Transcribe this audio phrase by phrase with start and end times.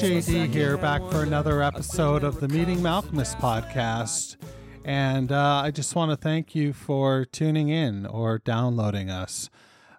[0.00, 4.36] JD here, back for another episode of the Meeting Malkmus podcast.
[4.82, 9.50] And uh, I just want to thank you for tuning in or downloading us.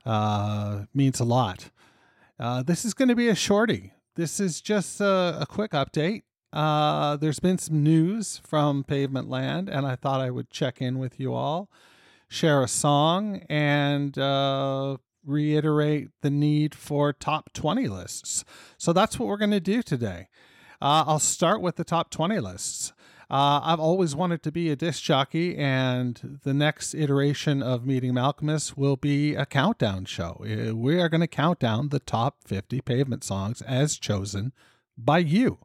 [0.03, 1.69] Uh, means a lot.
[2.39, 3.93] Uh, this is going to be a shorty.
[4.15, 6.23] This is just a, a quick update.
[6.51, 10.97] Uh, there's been some news from Pavement Land, and I thought I would check in
[10.97, 11.69] with you all,
[12.27, 18.43] share a song, and uh, reiterate the need for top 20 lists.
[18.77, 20.27] So that's what we're going to do today.
[20.81, 22.93] Uh, I'll start with the top 20 lists.
[23.29, 28.13] Uh, I've always wanted to be a disc jockey, and the next iteration of Meeting
[28.13, 30.41] Malkmus will be a countdown show.
[30.75, 34.51] We are going to count down the top 50 pavement songs as chosen
[34.97, 35.59] by you.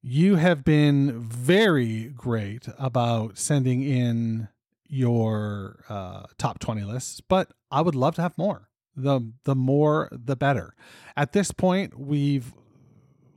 [0.00, 4.48] You have been very great about sending in
[4.88, 8.68] your uh, top 20 lists, but I would love to have more.
[8.96, 10.74] The the more the better.
[11.16, 12.52] At this point, we've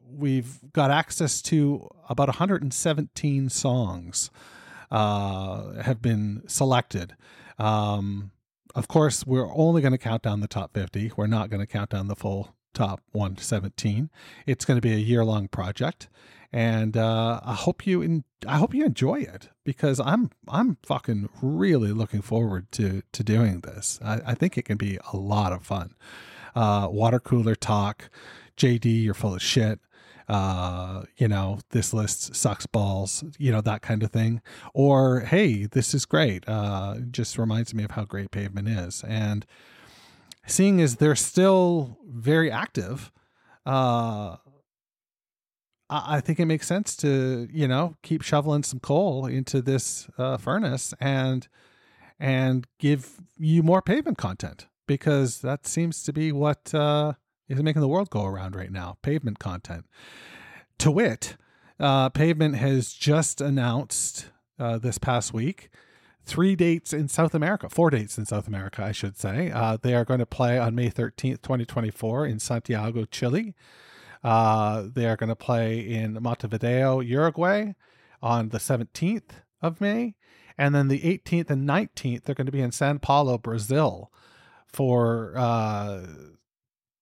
[0.10, 4.32] we've got access to about 117 songs
[4.90, 7.16] uh, have been selected.
[7.60, 8.32] Um,
[8.76, 11.12] of course, we're only going to count down the top 50.
[11.16, 14.10] We're not going to count down the full top 117.
[14.46, 16.10] It's going to be a year long project,
[16.54, 21.30] and uh, I hope you in, I hope you enjoy it because I'm I'm fucking
[21.42, 24.00] really looking forward to to doing this.
[24.04, 25.96] I, I think it can be a lot of fun.
[26.56, 28.10] Uh, water cooler talk,
[28.58, 29.80] JD, you're full of shit.
[30.28, 34.42] Uh, you know, this list sucks balls, you know, that kind of thing.
[34.74, 36.48] Or, hey, this is great.
[36.48, 39.04] Uh, just reminds me of how great pavement is.
[39.06, 39.46] And
[40.48, 43.12] seeing as they're still very active,
[43.66, 44.38] uh,
[45.92, 50.38] I, think it makes sense to, you know, keep shoveling some coal into this uh,
[50.38, 51.48] furnace and
[52.20, 57.14] and give you more pavement content because that seems to be what uh,
[57.50, 59.86] is making the world go around right now pavement content.
[60.80, 61.36] To wit,
[61.80, 65.70] uh, Pavement has just announced uh, this past week
[66.24, 69.52] three dates in South America, four dates in South America, I should say.
[69.52, 73.56] Uh, they are going to play on May 13th, 2024, in Santiago, Chile.
[74.24, 77.74] Uh, they are going to play in Montevideo, Uruguay
[78.22, 80.16] on the 17th of May.
[80.58, 84.12] And then the 18th and 19th, they're going to be in Sao Paulo, Brazil
[84.68, 86.06] for uh,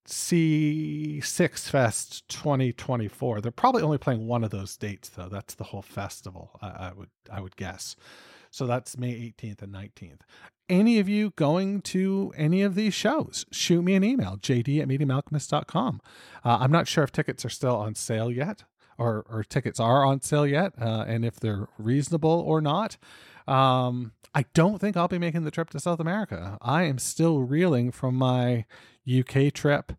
[0.08, 3.42] C6 Fest 2024.
[3.42, 5.30] They're probably only playing one of those dates, though.
[5.30, 7.96] That's the whole festival, I, I would I would guess.
[8.52, 10.22] So that's May 18th and 19th.
[10.70, 14.88] Any of you going to any of these shows, shoot me an email, jd at
[14.88, 16.00] meetingmalkmus.com.
[16.46, 18.66] Uh, I'm not sure if tickets are still on sale yet
[18.98, 22.98] or, or tickets are on sale yet uh, and if they're reasonable or not.
[23.48, 26.60] Um, I don't think I'll be making the trip to South America.
[26.62, 28.66] I am still reeling from my
[29.12, 29.94] UK trip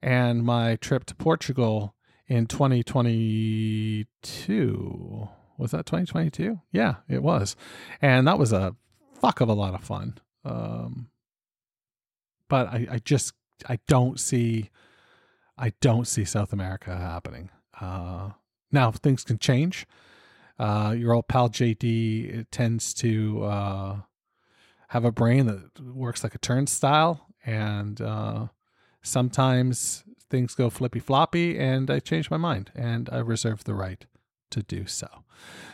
[0.00, 1.96] and my trip to Portugal
[2.28, 7.56] in 2022 was that 2022 yeah it was
[8.00, 8.74] and that was a
[9.22, 10.18] fuck of a lot of fun.
[10.44, 11.08] Um
[12.48, 13.32] but i i just
[13.68, 14.68] i don't see
[15.56, 17.48] i don't see south america happening.
[17.80, 18.30] Uh
[18.70, 19.86] now things can change.
[20.58, 23.96] Uh your old pal jd tends to uh
[24.88, 28.48] have a brain that works like a turnstile and uh
[29.02, 34.06] sometimes things go flippy floppy and i change my mind and i reserve the right
[34.52, 35.08] to do so.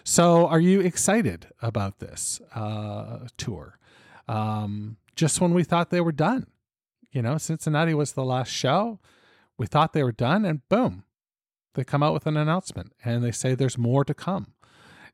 [0.05, 3.79] So, are you excited about this uh, tour?
[4.27, 6.47] Um, just when we thought they were done,
[7.13, 9.01] you know, Cincinnati was the last show.
[9.57, 11.05] We thought they were done, and boom,
[11.75, 14.55] they come out with an announcement and they say there's more to come.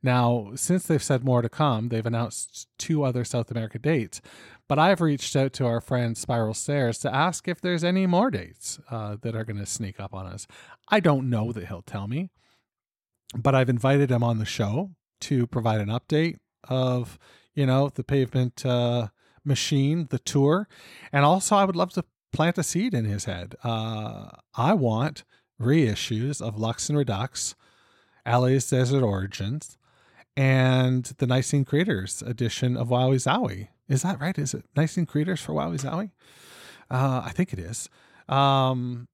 [0.02, 4.20] Now, since they've said more to come, they've announced two other South America dates.
[4.68, 8.30] But I've reached out to our friend Spiral Stairs to ask if there's any more
[8.30, 10.46] dates uh, that are going to sneak up on us.
[10.88, 12.30] I don't know that he'll tell me,
[13.34, 14.90] but I've invited him on the show
[15.22, 16.38] to provide an update
[16.68, 17.18] of,
[17.54, 19.08] you know, the pavement uh,
[19.44, 20.68] machine, the tour.
[21.12, 23.54] And also, I would love to plant a seed in his head.
[23.62, 25.24] Uh, I want
[25.60, 27.54] reissues of Luxe and Reduxe,
[28.26, 29.78] LA's Desert Origins,
[30.36, 33.68] and the Nicene Creators edition of Wowee Zowee.
[33.88, 34.36] Is that right?
[34.38, 36.10] Is it Nicene Creators for Wowee Zowee?
[36.90, 37.88] Uh, I think it is.
[38.28, 39.08] Um,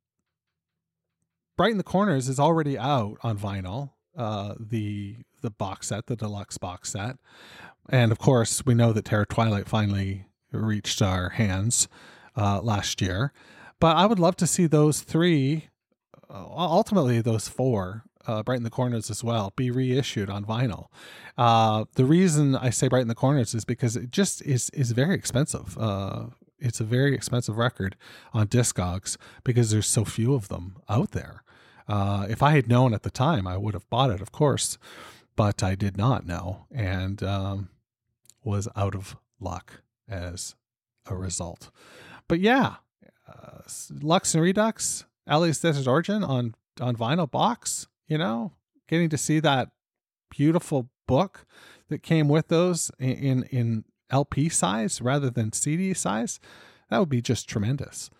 [1.56, 3.90] Brighten the Corners is already out on vinyl.
[4.17, 7.17] Uh, the the box set, the deluxe box set,
[7.89, 11.89] and of course we know that Terror Twilight finally reached our hands
[12.37, 13.33] uh, last year.
[13.79, 15.69] But I would love to see those three,
[16.29, 20.87] uh, ultimately those four, uh, Brighten the Corners as well, be reissued on vinyl.
[21.39, 25.15] Uh, the reason I say Brighten the Corners is because it just is is very
[25.15, 25.79] expensive.
[25.79, 26.27] Uh,
[26.59, 27.97] it's a very expensive record
[28.35, 31.43] on Discogs because there's so few of them out there.
[31.88, 34.79] Uh, if I had known at the time, I would have bought it, of course,
[35.37, 37.71] but I did not know and um,
[38.44, 40.55] was out of luck as
[41.06, 41.71] a result.
[42.29, 42.77] But yeah,
[43.29, 43.62] uh,
[44.00, 47.87] Luxe and Reduxe, LA's Desert Origin on on vinyl box.
[48.06, 48.53] You know,
[48.88, 49.71] getting to see that
[50.31, 51.44] beautiful book
[51.88, 56.41] that came with those in, in, in LP size rather than CD size,
[56.88, 58.11] that would be just tremendous.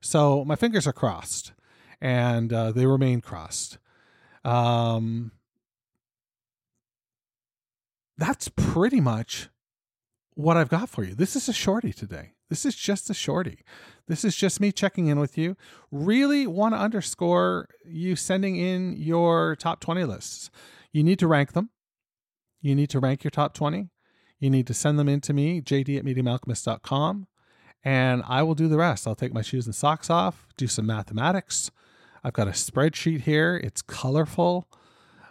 [0.00, 1.52] So my fingers are crossed,
[2.02, 3.78] and uh, they remain crossed.
[4.44, 5.30] Um,
[8.18, 9.48] that's pretty much
[10.34, 11.14] what I've got for you.
[11.14, 12.32] This is a shorty today.
[12.50, 13.60] This is just a shorty.
[14.08, 15.56] This is just me checking in with you.
[15.92, 20.50] Really want to underscore you sending in your top 20 lists.
[20.90, 21.70] You need to rank them.
[22.60, 23.90] You need to rank your top 20.
[24.40, 27.28] You need to send them in to me, jd at meetingmalkmus.com,
[27.84, 29.06] and I will do the rest.
[29.06, 31.70] I'll take my shoes and socks off, do some mathematics.
[32.24, 33.60] I've got a spreadsheet here.
[33.62, 34.68] It's colorful.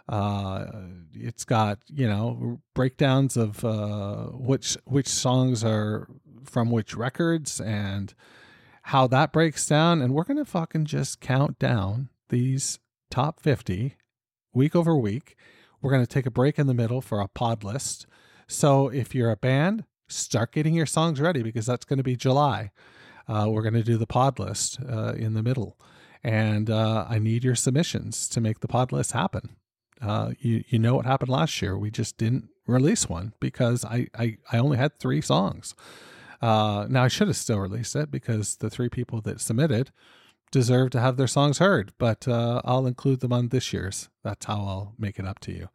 [0.08, 0.66] Uh,
[1.12, 6.08] it's got you know breakdowns of uh, which which songs are
[6.44, 8.14] from which records and
[8.84, 10.02] how that breaks down.
[10.02, 12.78] And we're gonna fucking just count down these
[13.10, 13.96] top fifty
[14.52, 15.36] week over week.
[15.80, 18.06] We're gonna take a break in the middle for a pod list.
[18.48, 22.16] So if you're a band, start getting your songs ready because that's going to be
[22.16, 22.70] July.
[23.28, 25.78] Uh, we're going to do the pod list uh, in the middle,
[26.22, 29.56] and uh, I need your submissions to make the pod list happen.
[30.00, 31.76] Uh, you you know what happened last year?
[31.78, 35.74] We just didn't release one because I I, I only had three songs.
[36.40, 39.92] Uh, now I should have still released it because the three people that submitted
[40.50, 41.92] deserve to have their songs heard.
[41.98, 44.08] But uh, I'll include them on this year's.
[44.24, 45.68] That's how I'll make it up to you.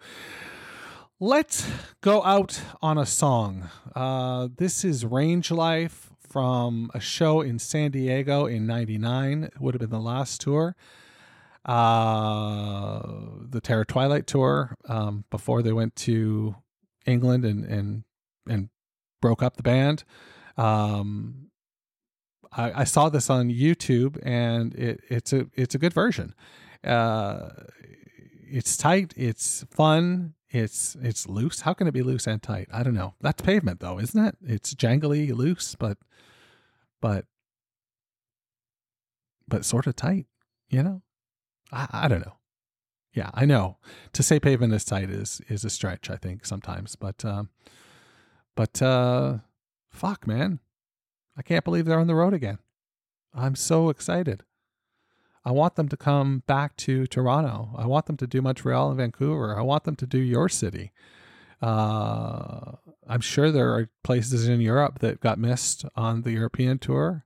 [1.19, 1.67] Let's
[2.01, 3.69] go out on a song.
[3.95, 9.43] Uh, this is Range Life from a show in San Diego in '99.
[9.43, 10.75] It would have been the last tour
[11.67, 13.01] uh,
[13.49, 16.55] the Terror Twilight tour um, before they went to
[17.05, 18.03] England and and
[18.47, 18.69] and
[19.21, 20.05] broke up the band.
[20.55, 21.49] Um,
[22.53, 26.33] I, I saw this on YouTube and it, it's a it's a good version.
[26.83, 27.49] Uh,
[28.49, 29.13] it's tight.
[29.17, 30.35] It's fun.
[30.49, 31.61] It's it's loose.
[31.61, 32.69] How can it be loose and tight?
[32.71, 33.15] I don't know.
[33.19, 34.37] That's pavement though, isn't it?
[34.41, 35.97] It's jangly, loose, but
[37.01, 37.25] but
[39.47, 40.27] but sort of tight.
[40.69, 41.01] You know.
[41.71, 42.37] I, I don't know.
[43.13, 43.77] Yeah, I know.
[44.13, 46.95] To say pavement is tight is is a stretch, I think, sometimes.
[46.95, 47.49] But um,
[48.55, 49.39] but uh,
[49.89, 50.59] fuck, man,
[51.35, 52.59] I can't believe they're on the road again.
[53.33, 54.43] I'm so excited.
[55.47, 57.69] I want them to come back to Toronto.
[57.77, 59.57] I want them to do Montreal and Vancouver.
[59.57, 60.91] I want them to do your city.
[61.61, 62.73] Uh,
[63.07, 67.23] I'm sure there are places in Europe that got missed on the European tour,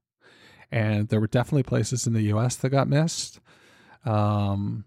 [0.71, 2.55] and there were definitely places in the U.S.
[2.57, 3.39] that got missed.
[4.05, 4.85] Um,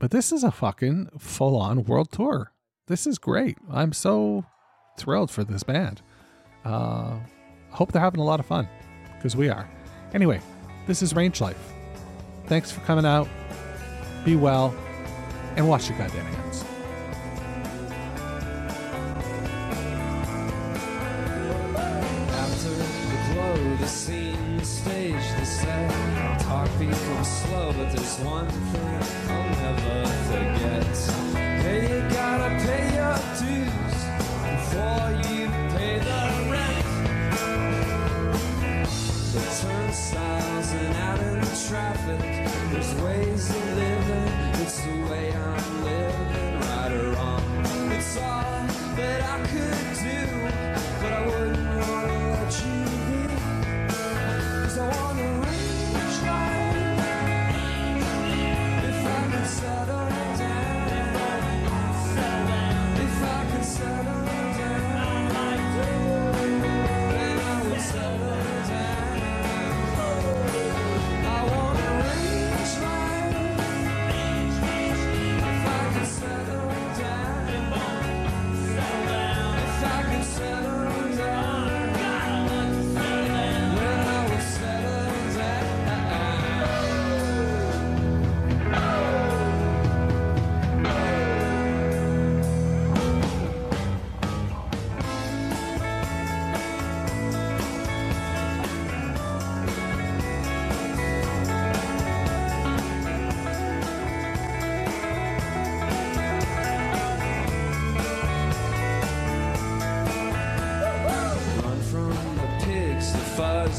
[0.00, 2.54] but this is a fucking full on world tour.
[2.88, 3.56] This is great.
[3.70, 4.44] I'm so
[4.98, 6.02] thrilled for this band.
[6.64, 7.20] Uh,
[7.70, 8.68] hope they're having a lot of fun
[9.14, 9.70] because we are.
[10.12, 10.40] Anyway,
[10.88, 11.77] this is Range Life.
[12.48, 13.28] Thanks for coming out.
[14.24, 14.74] Be well
[15.56, 16.64] and wash your goddamn hands.
[22.32, 26.40] After the glow, the scene, the stage, the set.
[26.40, 31.17] Talk becomes slow, but there's one thing I'll never forget.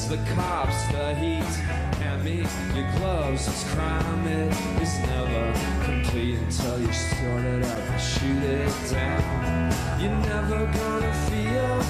[0.09, 1.43] The cops, the heat.
[2.01, 2.37] and me
[2.73, 4.25] your gloves, it's crime.
[4.25, 4.51] It
[4.81, 5.53] is never
[5.85, 9.71] complete until you sort it up and shoot it down.
[10.01, 11.88] You're never gonna feel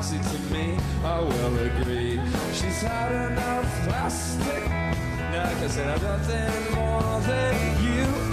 [0.00, 2.18] to me, I will agree.
[2.54, 4.64] She's had enough plastic.
[5.30, 8.31] Now, cause there's nothing more than you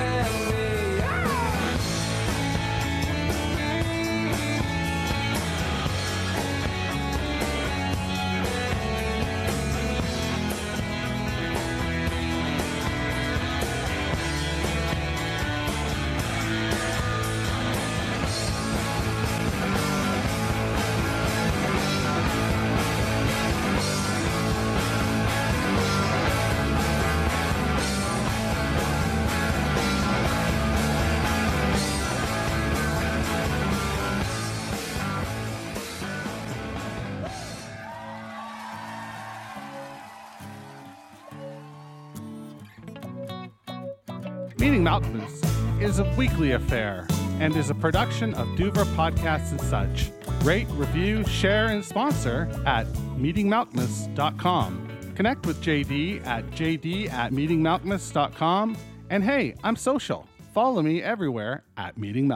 [44.89, 47.05] Malkmus is a weekly affair
[47.39, 50.09] and is a production of Duver Podcasts and such.
[50.43, 52.87] Rate, review, share, and sponsor at
[53.19, 55.13] meetingmalkmus.com.
[55.13, 58.77] Connect with JD at jd at meetingmalkmus.com.
[59.11, 60.27] And hey, I'm social.
[60.55, 62.27] Follow me everywhere at Meeting.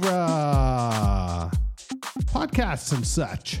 [0.00, 1.50] Duvra
[2.32, 3.60] podcasts and such.